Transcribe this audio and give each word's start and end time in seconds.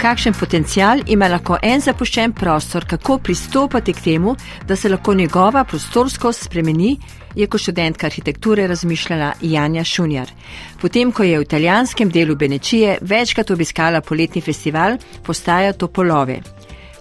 Kakšen 0.00 0.32
potencial 0.32 1.02
ima 1.12 1.26
lahko 1.28 1.58
en 1.60 1.82
zapuščen 1.84 2.32
prostor, 2.32 2.86
kako 2.88 3.18
pristopati 3.20 3.92
k 3.92 4.00
temu, 4.00 4.32
da 4.64 4.76
se 4.76 4.88
lahko 4.88 5.12
njegova 5.14 5.64
prostorskost 5.68 6.46
spremeni, 6.46 6.94
je 7.36 7.46
kot 7.46 7.60
študentka 7.60 8.06
arhitekture 8.06 8.64
razmišljala 8.66 9.32
Janja 9.42 9.84
Šunjar. 9.84 10.32
Potem, 10.80 11.12
ko 11.12 11.22
je 11.22 11.38
v 11.38 11.44
italijanskem 11.44 12.08
delu 12.10 12.36
Benečije 12.36 12.96
večkrat 13.00 13.50
obiskala 13.50 14.00
poletni 14.00 14.40
festival, 14.40 14.96
postaja 15.26 15.72
to 15.72 15.88
polove. 15.88 16.40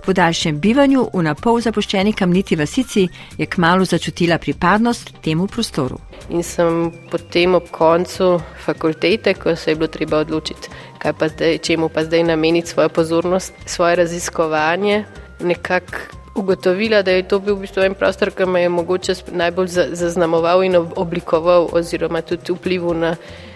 Po 0.09 0.13
daljšem 0.13 0.55
bivanju 0.57 1.03
v 1.13 1.21
napol 1.21 1.59
zapuščeni 1.61 2.15
kamniti 2.17 2.55
vasici 2.57 3.03
je 3.37 3.45
kmalo 3.45 3.85
začutila 3.85 4.39
pripadnost 4.41 5.11
temu 5.21 5.45
prostoru. 5.47 5.99
In 6.33 6.41
sem 6.43 6.87
potem 7.11 7.53
ob 7.53 7.67
koncu 7.69 8.29
fakultete, 8.63 9.35
ko 9.37 9.53
se 9.55 9.69
je 9.69 9.75
bilo 9.75 9.87
treba 9.93 10.23
odločiti, 10.25 10.71
pa 11.03 11.27
zdaj, 11.29 11.59
čemu 11.67 11.89
pa 11.93 12.03
zdaj 12.07 12.23
nameniti 12.23 12.71
svojo 12.71 12.89
pozornost, 12.89 13.53
svoje 13.65 13.95
raziskovanje, 13.95 15.03
nekako 15.39 16.17
ugotovila, 16.35 17.03
da 17.05 17.11
je 17.11 17.27
to 17.27 17.39
bil 17.39 17.59
v 17.59 17.67
bistvu 17.67 17.85
en 17.85 17.93
prostor, 17.93 18.31
ki 18.31 18.47
me 18.49 18.63
je 18.63 18.69
mogoče 18.69 19.13
najbolj 19.31 19.67
zaznamoval 19.93 20.63
in 20.63 20.79
oblikoval, 20.95 21.69
oziroma 21.71 22.21
tudi 22.21 22.55
vplival 22.57 22.97
na 22.97 23.13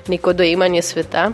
neko 0.08 0.34
dojemanje 0.34 0.82
sveta. 0.82 1.32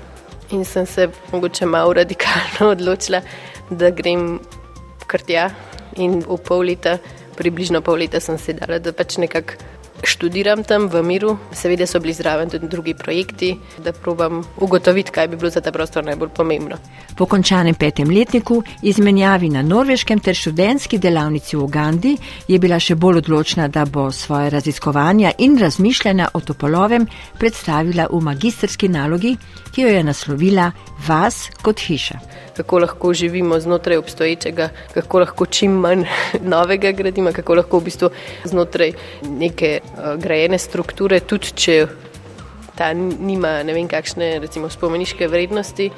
In 0.52 0.64
sem 0.66 0.86
se 0.86 1.10
mogoče 1.32 1.66
malo 1.66 1.94
radikalno 1.94 2.72
odločila, 2.78 3.22
da 3.70 3.92
grem 3.92 4.40
kar 5.10 5.26
tja. 5.26 5.50
In 5.98 6.22
v 6.22 6.38
pol 6.46 6.70
leta, 6.70 7.00
približno 7.36 7.82
pol 7.82 8.04
leta, 8.04 8.22
sem 8.22 8.38
se 8.38 8.54
dala, 8.56 8.78
da 8.80 8.94
pač 8.96 9.18
nekako 9.18 9.58
študiram 10.04 10.64
tam 10.64 10.88
v 10.88 11.02
miru, 11.04 11.38
seveda 11.52 11.88
so 11.88 12.00
bili 12.00 12.14
zraven 12.14 12.50
tudi 12.50 12.68
drugi 12.68 12.94
projekti, 12.94 13.56
da 13.84 13.92
probam 13.94 14.44
ugotoviti, 14.58 15.12
kaj 15.12 15.28
bi 15.28 15.36
bilo 15.36 15.50
za 15.50 15.62
ta 15.62 15.72
prostor 15.72 16.06
najbolj 16.06 16.30
pomembno. 16.36 16.78
Po 17.18 17.26
končanem 17.26 17.76
petem 17.76 18.10
letniku, 18.10 18.64
izmenjavi 18.82 19.50
na 19.50 19.62
norveškem 19.62 20.20
ter 20.20 20.36
študentski 20.36 20.98
delavnici 20.98 21.58
v 21.58 21.64
Ugandi, 21.64 22.16
je 22.48 22.60
bila 22.60 22.80
še 22.80 22.96
bolj 22.96 23.24
odločna, 23.24 23.68
da 23.68 23.86
bo 23.86 24.12
svoje 24.12 24.50
raziskovanja 24.50 25.34
in 25.38 25.58
razmišljanja 25.60 26.30
o 26.34 26.40
topolovem 26.40 27.08
predstavila 27.40 28.08
v 28.12 28.22
magistrski 28.24 28.90
nalogi, 28.90 29.38
ki 29.72 29.82
jo 29.82 29.96
je 29.98 30.04
naslovila 30.04 30.72
Vas 31.08 31.48
kot 31.64 31.80
hiša 31.80 32.20
kako 32.60 32.80
lahko 32.80 33.14
živimo 33.14 33.60
znotraj 33.60 33.98
obstoječega, 33.98 34.70
kako 34.94 35.20
lahko 35.20 35.46
čim 35.46 35.72
manj 35.72 36.04
novega 36.54 36.92
gradimo, 36.92 37.32
kako 37.32 37.56
lahko 37.56 37.80
v 37.80 37.84
bistvu 37.84 38.10
znotraj 38.44 38.92
neke 39.24 39.80
grajene 40.18 40.58
strukture, 40.58 41.20
tudi 41.20 41.52
če 41.56 41.80
ta 42.80 42.94
nima 42.94 43.60
ne 43.64 43.76
vem 43.76 43.88
kakšne 43.88 44.40
recimo 44.40 44.70
spomeniške 44.70 45.28
vrednosti. 45.28 45.92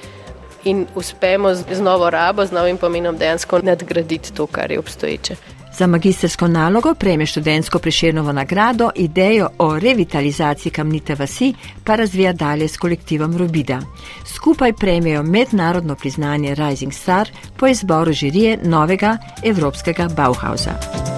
In 0.70 0.86
uspemo 0.96 1.56
z 1.56 1.82
novo 1.82 2.10
rabo, 2.10 2.46
z 2.46 2.54
novim 2.54 2.78
pomenom 2.78 3.18
dejansko 3.18 3.64
nadgraditi 3.66 4.34
to, 4.34 4.46
kar 4.48 4.72
je 4.72 4.80
obstoječe. 4.80 5.36
Za 5.78 5.88
magistersko 5.88 6.48
nalogo 6.48 6.94
prejme 6.94 7.26
študentsko 7.26 7.80
priširnovo 7.80 8.32
nagrado, 8.32 8.90
idejo 8.96 9.50
o 9.58 9.80
revitalizaciji 9.80 10.72
kamnite 10.72 11.16
vasi 11.16 11.54
pa 11.84 11.96
razvija 11.96 12.34
dalje 12.34 12.68
s 12.68 12.78
kolektivom 12.78 13.38
Robida. 13.38 13.80
Skupaj 14.26 14.74
prejmejo 14.74 15.24
mednarodno 15.24 15.96
priznanje 15.96 16.56
Rising 16.56 16.94
Star 16.94 17.30
po 17.58 17.68
izboru 17.68 18.14
žirije 18.14 18.58
novega 18.64 19.18
evropskega 19.44 20.08
Bauhausa. 20.16 21.11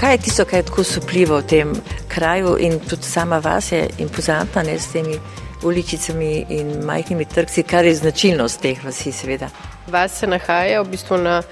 Kaj 0.00 0.12
je 0.12 0.18
tisto, 0.18 0.44
kar 0.44 0.58
je 0.58 0.62
tako 0.62 0.84
supljivo 0.84 1.36
v 1.38 1.46
tem 1.46 1.72
kraju 2.08 2.56
in 2.58 2.78
tudi 2.80 3.02
sama 3.02 3.38
vas 3.38 3.72
je 3.72 3.88
impozantna 3.98 4.62
ne, 4.62 4.78
s 4.78 4.92
temi 4.92 5.18
uličicami 5.62 6.46
in 6.48 6.70
majhnimi 6.84 7.24
trgci, 7.24 7.62
kar 7.62 7.84
je 7.84 7.94
značilnost 7.94 8.60
teh 8.60 8.84
vasi 8.84 9.12
seveda? 9.12 9.50
Vas 9.86 10.18
se 10.18 10.26
nahaja 10.26 10.80
v 10.82 10.88
bistvu 10.88 11.16
na 11.16 11.42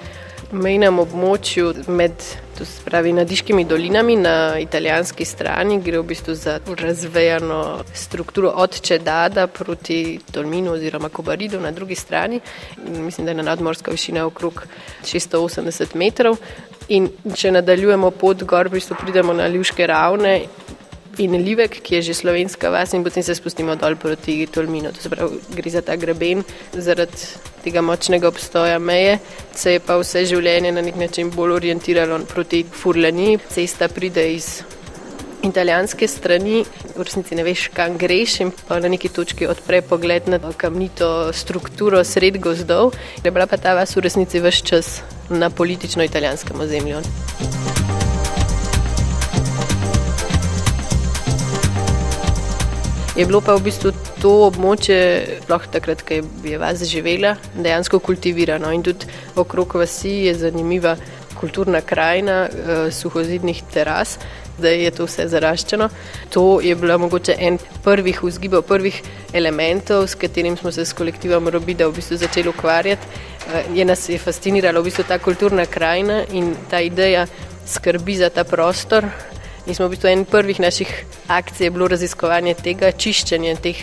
mejnem 0.52 0.98
območju 0.98 1.72
med 1.88 2.22
spravi, 2.64 3.12
nadiškimi 3.12 3.64
dolinami 3.64 4.16
na 4.16 4.58
italijanski 4.58 5.24
strani, 5.24 5.78
gre 5.82 6.00
v 6.00 6.06
bistvu 6.10 6.34
za 6.34 6.58
razvejano 6.78 7.84
strukturo 7.94 8.50
od 8.50 8.80
Čedada 8.80 9.46
proti 9.46 10.18
Tolminu 10.32 10.72
oziroma 10.72 11.08
Kobaridu 11.08 11.60
na 11.60 11.70
drugi 11.70 11.94
strani. 11.94 12.40
Mislim, 12.88 13.26
da 13.26 13.30
je 13.30 13.36
na 13.36 13.42
nadmorska 13.42 13.90
višina 13.90 14.26
okrog 14.26 14.66
680 15.04 15.94
metrov. 15.94 16.36
In 16.88 17.10
če 17.34 17.52
nadaljujemo 17.52 18.10
pot 18.10 18.42
gor, 18.42 18.68
v 18.68 18.78
bistvu 18.78 18.96
pridemo 19.00 19.32
na 19.32 19.48
Ljuške 19.48 19.86
ravne 19.86 20.40
in 21.18 21.34
Livek, 21.42 21.80
ki 21.82 21.98
je 21.98 22.02
že 22.02 22.14
slovenska 22.14 22.70
vas, 22.70 22.94
in 22.94 23.04
potem 23.04 23.22
se 23.22 23.34
spustimo 23.34 23.74
dol 23.76 23.96
proti 23.96 24.46
Tolminu. 24.46 24.92
To 24.92 25.02
se 25.02 25.10
pravi, 25.10 25.40
gre 25.54 25.70
za 25.70 25.82
ta 25.82 25.96
greben 25.96 26.44
zaradi 26.72 27.34
tega 27.64 27.82
močnega 27.82 28.28
obstoja 28.28 28.78
meje, 28.78 29.18
se 29.54 29.76
je 29.76 29.80
pa 29.80 29.98
vse 29.98 30.24
življenje 30.30 30.72
na 30.72 30.82
nek 30.82 30.96
način 30.96 31.30
bolj 31.34 31.58
orientiralo 31.58 32.20
proti 32.30 32.64
Furlani. 32.64 33.38
Cesta 33.50 33.88
pride 33.88 34.24
iz 34.34 34.62
italijanske 35.42 36.08
strani, 36.08 36.64
v 36.96 37.06
resnici 37.06 37.36
ne 37.38 37.44
veš, 37.46 37.68
kam 37.74 37.98
greš 37.98 38.40
in 38.42 38.52
pa 38.68 38.80
na 38.82 38.90
neki 38.90 39.10
točki 39.14 39.46
odpre 39.46 39.82
pogled 39.82 40.28
na 40.28 40.38
kamnito 40.38 41.32
strukturo 41.32 42.02
sred 42.04 42.40
gozdov. 42.42 42.94
Je 43.24 43.30
bila 43.30 43.46
pa 43.46 43.56
ta 43.56 43.74
vas 43.78 43.96
v 43.96 44.06
resnici 44.06 44.42
vse 44.42 44.62
čas 44.62 45.00
na 45.30 45.50
politično 45.50 46.04
italijanskem 46.04 46.60
ozemlju. 46.60 47.02
Je 53.18 53.26
bilo 53.26 53.40
pa 53.42 53.56
v 53.58 53.64
bistvu 53.66 53.90
to 54.22 54.30
območje, 54.46 54.96
sploh 55.42 55.64
takrat, 55.74 56.04
ko 56.06 56.20
je 56.46 56.58
vas 56.62 56.84
živela, 56.86 57.32
dejansko 57.58 57.98
kultivirano 57.98 58.70
in 58.70 58.84
tudi 58.86 59.08
okrog 59.34 59.74
vasi 59.80 60.12
je 60.28 60.34
zanimiva 60.38 60.92
kulturna 61.34 61.80
krajina 61.82 62.36
eh, 62.46 62.92
suhozidnih 62.94 63.64
teras, 63.74 64.20
da 64.58 64.70
je 64.70 64.92
to 64.94 65.08
vse 65.10 65.26
zaraščeno. 65.32 65.88
To 66.30 66.44
je 66.62 66.76
bila 66.78 66.94
mogoče 66.98 67.34
en 67.38 67.58
prvih 67.82 68.22
vzgibov, 68.22 68.62
prvih 68.70 69.02
elementov, 69.32 70.06
s 70.06 70.14
katerim 70.14 70.56
smo 70.56 70.70
se 70.70 70.84
s 70.86 70.94
kolektivom 70.94 71.50
Robida 71.50 71.88
v 71.90 71.96
bistvu 71.98 72.20
začeli 72.22 72.54
ukvarjati. 72.54 73.06
Eh, 73.50 73.72
je 73.80 73.84
nas 73.84 74.08
je 74.08 74.18
fascinirala 74.18 74.78
v 74.78 74.92
bistvu 74.92 75.08
ta 75.08 75.18
kulturna 75.18 75.66
krajina 75.66 76.22
in 76.30 76.54
ta 76.70 76.78
ideja 76.80 77.26
skrbi 77.66 78.14
za 78.16 78.30
ta 78.30 78.44
prostor, 78.44 79.10
In 79.68 79.74
smo 79.74 79.84
v 79.86 79.92
bistvu 79.92 80.08
en 80.08 80.24
prvih 80.24 80.60
naših 80.60 80.88
akcij 81.28 81.68
bilo 81.70 81.90
raziskovanje 81.92 82.54
tega, 82.56 82.88
čiščenje 82.88 83.56
teh 83.60 83.82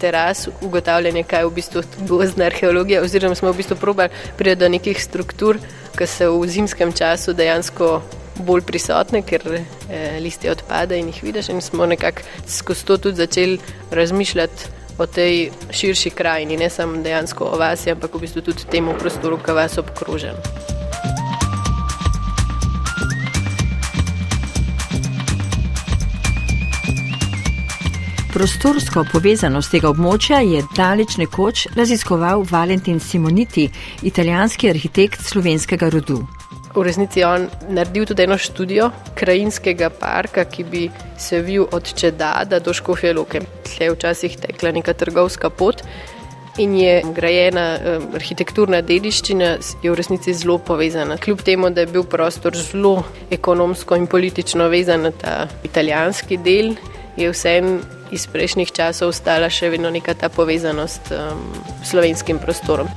teras, 0.00 0.48
ugotavljanje, 0.66 1.22
kaj 1.22 1.44
je 1.44 1.46
v 1.46 1.52
bistvu 1.54 1.82
gozdna 2.08 2.48
arheologija, 2.50 3.02
oziroma 3.04 3.36
smo 3.38 3.52
v 3.52 3.60
bistvu 3.60 3.76
probali 3.78 4.10
priti 4.36 4.58
do 4.58 4.68
nekih 4.68 4.98
struktur, 4.98 5.60
ki 5.94 6.08
so 6.10 6.32
v 6.34 6.48
zimskem 6.50 6.90
času 6.96 7.36
dejansko 7.38 7.92
bolj 8.42 8.64
prisotne, 8.66 9.22
ker 9.22 9.46
eh, 9.54 10.18
listi 10.24 10.50
odpade 10.50 10.98
in 10.98 11.12
jih 11.12 11.22
vidiš. 11.28 11.52
In 11.54 11.62
smo 11.62 11.86
nekako 11.86 12.26
skozi 12.48 12.84
to 12.88 12.96
tudi 12.96 13.22
začeli 13.22 13.60
razmišljati 13.90 14.80
o 14.98 15.06
tej 15.06 15.50
širši 15.70 16.10
krajini, 16.10 16.58
ne 16.58 16.70
samo 16.70 17.02
dejansko 17.06 17.52
o 17.54 17.60
vas, 17.60 17.86
ampak 17.86 18.18
v 18.18 18.26
bistvu 18.26 18.42
tudi 18.50 18.66
temu 18.66 18.98
prostoru, 18.98 19.38
ki 19.38 19.54
vas 19.54 19.78
obkrožen. 19.78 20.69
Prostorsko 28.40 29.02
povezanost 29.04 29.68
tega 29.68 29.90
območja 29.92 30.38
je 30.40 30.62
daleč 30.72 31.18
nekoč 31.20 31.66
raziskoval 31.76 32.40
Valentin 32.48 32.96
Simoniti, 32.96 33.66
italijanski 34.08 34.70
arhitekt 34.70 35.26
slovenskega 35.28 35.90
rodu. 35.92 36.22
V 36.72 36.84
resnici 36.86 37.20
je 37.20 37.26
on 37.28 37.44
naredil 37.68 38.06
tudi 38.08 38.24
eno 38.24 38.38
študijo 38.40 38.86
krajinskega 39.20 39.90
parka, 39.92 40.46
ki 40.48 40.64
bi 40.72 40.86
se 41.20 41.42
vil 41.44 41.68
od 41.68 41.92
Čedada 41.92 42.62
do 42.64 42.72
Škofje 42.72 43.12
Loke. 43.12 43.44
Tle 43.68 43.90
je 43.90 43.98
včasih 43.98 44.40
tekla 44.46 44.72
neka 44.78 44.96
trgovska 44.96 45.52
pot 45.52 45.84
in 46.56 46.80
je 46.80 46.96
grajena 47.12 47.68
arhitekturna 48.16 48.80
dediščina, 48.80 49.52
je 49.84 49.92
v 49.92 50.00
resnici 50.00 50.32
zelo 50.32 50.56
povezana. 50.56 51.20
Kljub 51.20 51.44
temu, 51.44 51.68
da 51.68 51.84
je 51.84 51.92
bil 51.92 52.08
prostor 52.08 52.56
zelo 52.56 53.02
ekonomsko 53.28 54.00
in 54.00 54.08
politično 54.08 54.72
vezan 54.72 55.10
na 55.10 55.12
ta 55.12 55.40
italijanski 55.60 56.40
del, 56.40 56.78
je 57.20 57.28
vseeno 57.36 57.99
iz 58.10 58.26
prejšnjih 58.26 58.72
časov 58.72 59.14
ostala 59.14 59.50
še 59.50 59.70
vedno 59.70 59.90
neka 59.90 60.14
ta 60.14 60.28
povezanost 60.28 61.12
um, 61.14 61.40
s 61.82 61.90
slovenskim 61.90 62.38
prostorom. 62.38 62.88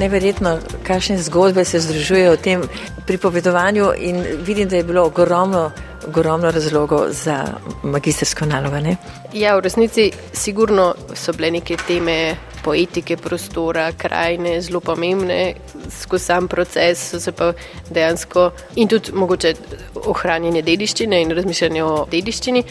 Neverjetno, 0.00 0.58
kakšne 0.86 1.18
zgodbe 1.20 1.64
se 1.64 1.80
združujejo 1.80 2.32
v 2.32 2.40
tem 2.40 2.62
pripovedovanju, 3.06 3.92
in 3.98 4.24
vidim, 4.46 4.68
da 4.68 4.76
je 4.76 4.84
bilo 4.84 5.04
ogromno, 5.04 5.70
ogromno 6.08 6.50
razlogov 6.50 7.12
za 7.12 7.44
magistersko 7.82 8.46
nalogo. 8.46 8.80
Ne? 8.80 8.96
Ja, 9.36 9.56
v 9.56 9.66
resnici, 9.68 10.08
sigurno 10.32 10.94
so 11.14 11.36
bile 11.36 11.50
neke 11.50 11.76
teme 11.76 12.36
poetike 12.64 13.16
prostora, 13.16 13.92
krajine, 13.92 14.60
zelo 14.60 14.80
pomembne 14.80 15.54
skozi 15.90 16.24
sam 16.24 16.48
proces, 16.48 17.10
so 17.10 17.20
se 17.20 17.32
pa 17.32 17.52
dejansko 17.90 18.50
in 18.76 18.88
tudi 18.88 19.12
mogoče 19.12 19.54
ohranjanje 20.06 20.62
dediščine 20.62 21.22
in 21.22 21.36
razmišljanje 21.36 21.84
o 21.84 22.06
dediščini. 22.10 22.64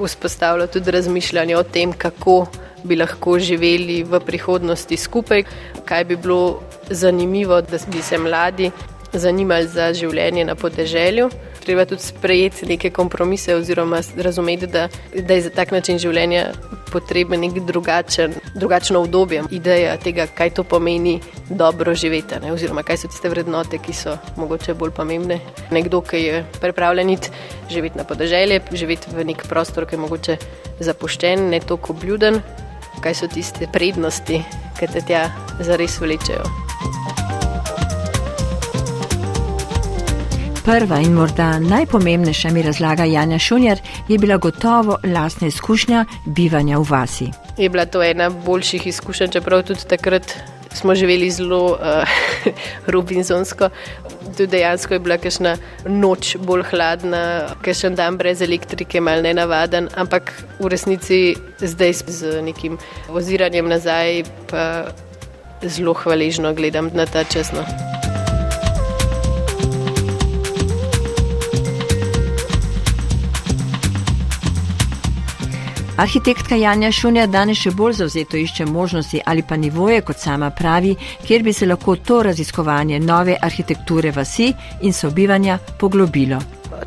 vzpostavilo 0.00 0.66
tudi 0.66 0.90
razmišljanje 0.90 1.56
o 1.56 1.62
tem, 1.62 1.92
kako 1.92 2.46
bi 2.84 2.96
lahko 2.96 3.38
živeli 3.38 4.02
v 4.02 4.20
prihodnosti 4.20 4.96
skupaj, 4.96 5.44
kaj 5.84 6.04
bi 6.04 6.16
bilo 6.16 6.62
zanimivo, 6.90 7.60
da 7.60 7.78
bi 7.86 8.02
se 8.02 8.18
mladi 8.18 8.70
zanimali 9.12 9.68
za 9.68 9.92
življenje 9.92 10.44
na 10.44 10.54
podeželju. 10.54 11.30
Treba 11.70 11.84
tudi 11.86 12.02
sprejeti 12.02 12.66
neke 12.66 12.90
kompromise 12.90 13.54
oziroma 13.54 14.00
razumeti, 14.16 14.66
da, 14.66 14.88
da 15.14 15.34
je 15.34 15.42
za 15.42 15.50
tak 15.54 15.70
način 15.70 15.98
življenja 16.02 16.48
potreben 16.90 17.38
nek 17.40 17.60
drugačen, 17.62 18.32
drugačno 18.58 18.98
obdobje. 19.04 19.44
Ideja 19.54 19.92
tega, 20.02 20.26
kaj 20.26 20.50
to 20.50 20.64
pomeni 20.66 21.20
dobro 21.46 21.94
živeti, 21.94 22.40
ne? 22.42 22.50
oziroma 22.52 22.82
kaj 22.82 22.98
so 23.04 23.10
tiste 23.12 23.30
vrednote, 23.30 23.78
ki 23.78 23.94
so 23.94 24.16
mogoče 24.34 24.74
bolj 24.74 24.90
pomembne. 24.96 25.38
Nekdo, 25.70 26.00
ki 26.02 26.24
je 26.24 26.42
pripravljen 26.58 27.14
živeti 27.70 27.98
na 27.98 28.04
podeželje, 28.04 28.58
živeti 28.72 29.14
v 29.14 29.28
nek 29.30 29.46
prostor, 29.46 29.86
ki 29.86 29.94
je 29.94 30.02
mogoče 30.08 30.36
zapuščen, 30.80 31.52
ne 31.54 31.62
toliko 31.62 31.94
obljuden, 31.94 32.42
kaj 32.98 33.14
so 33.14 33.30
tiste 33.30 33.70
prednosti, 33.70 34.42
ki 34.74 34.90
te 34.90 35.06
tja 35.06 35.28
zares 35.62 36.00
vlečejo. 36.02 36.69
Prva 40.64 40.98
in 41.00 41.12
morda 41.12 41.58
najpomembnejša 41.58 42.50
mi 42.50 42.62
razlaga 42.62 43.04
Janja 43.04 43.38
Šunjar 43.38 43.78
je 44.08 44.18
bila 44.18 44.36
gotovo 44.36 44.98
lastna 45.04 45.46
izkušnja 45.46 46.04
bivanja 46.26 46.78
v 46.78 46.84
vasi. 46.90 47.28
Je 47.58 47.68
bila 47.68 47.86
to 47.86 48.02
ena 48.02 48.30
boljših 48.30 48.86
izkušenj, 48.86 49.30
čeprav 49.30 49.62
tudi 49.62 49.80
takrat 49.88 50.36
smo 50.72 50.94
živeli 50.94 51.30
zelo 51.30 51.64
uh, 51.72 51.78
robinsonsko. 52.86 53.68
Tudi 54.36 54.46
dejansko 54.46 54.94
je 54.94 55.00
bila 55.00 55.16
kakšna 55.18 55.56
noč 55.86 56.36
bolj 56.36 56.62
hladna, 56.70 57.48
kakšen 57.62 57.94
dan 57.94 58.16
brez 58.16 58.42
elektrike, 58.42 59.00
mal 59.00 59.22
ne 59.22 59.34
navaden, 59.34 59.88
ampak 59.96 60.32
v 60.58 60.68
resnici 60.68 61.36
zdaj 61.60 61.92
z 62.06 62.42
nekim 62.42 62.78
oziranjem 63.08 63.68
nazaj 63.68 64.22
pa 64.50 64.84
zelo 65.62 65.94
hvaležno 65.94 66.54
gledam 66.54 66.90
na 66.94 67.06
ta 67.06 67.24
čas. 67.24 67.52
No. 67.52 67.64
Arhitektka 76.00 76.56
Janja 76.56 76.88
Šunja 76.96 77.26
danes 77.28 77.58
še 77.60 77.74
bolj 77.76 77.98
zauzeto 77.98 78.38
išče 78.40 78.64
možnosti 78.64 79.18
ali 79.28 79.42
pa 79.44 79.58
nivoje, 79.60 79.98
kot 80.00 80.16
sama 80.16 80.48
pravi, 80.50 80.94
kjer 81.26 81.42
bi 81.44 81.52
se 81.52 81.66
lahko 81.66 81.96
to 81.96 82.22
raziskovanje 82.24 83.00
nove 83.04 83.34
arhitekture 83.48 84.08
vasi 84.16 84.46
in 84.80 84.96
sobivanja 84.96 85.58
poglobilo. 85.80 86.38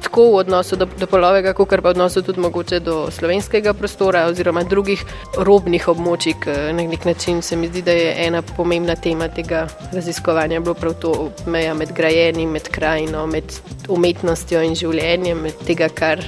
Tako 0.02 0.24
v 0.32 0.40
odnosu 0.42 0.80
do, 0.82 0.88
do 0.98 1.06
polovega, 1.06 1.54
kot 1.54 1.70
pa 1.70 1.78
v 1.84 1.92
odnosu 1.92 2.24
tudi 2.26 2.42
mogoče 2.42 2.80
do 2.80 2.96
slovenskega 3.14 3.76
prostora 3.78 4.26
oziroma 4.32 4.64
drugih 4.66 5.06
robnih 5.38 5.88
območij. 5.94 6.34
Na 6.74 6.82
nek 6.82 7.06
način 7.06 7.42
se 7.46 7.56
mi 7.56 7.70
zdi, 7.70 7.84
da 7.86 7.94
je 7.94 8.16
ena 8.26 8.42
pomembna 8.42 8.96
tema 8.96 9.28
tega 9.28 9.68
raziskovanja 9.92 10.60
bilo 10.60 10.74
prav 10.74 10.98
to 10.98 11.14
meja 11.46 11.78
med 11.78 11.94
grajenim, 11.94 12.50
med 12.50 12.66
krajino, 12.74 13.28
med 13.28 13.60
umetnostjo 13.94 14.64
in 14.66 14.74
življenjem, 14.74 15.46
med 15.46 15.62
tega, 15.70 15.94
kar 15.94 16.26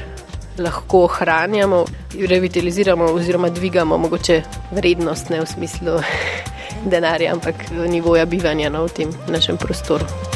lahko 0.57 1.03
ohranjamo, 1.03 1.85
revitaliziramo 2.29 3.05
oziroma 3.05 3.49
dvigamo 3.49 3.97
mogoče 3.97 4.41
vrednost, 4.71 5.29
ne 5.29 5.41
v 5.41 5.45
smislu 5.45 5.99
denarja, 6.91 7.33
ampak 7.33 7.55
nivoja 7.87 8.25
bivanja 8.25 8.69
no, 8.69 8.85
v 8.87 8.93
tem 9.01 9.13
našem 9.27 9.57
prostoru. 9.57 10.34